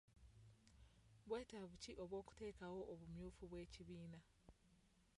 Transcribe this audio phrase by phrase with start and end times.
[1.27, 4.19] Bweetavu ki obw'okuteekawo obumyufu bw'ekibiina?